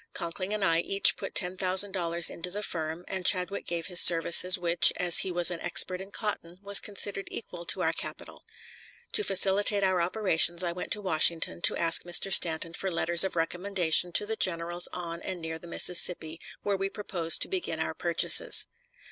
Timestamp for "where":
16.63-16.75